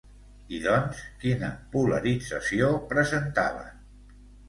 [0.55, 3.83] I doncs, quina polarització presentaven?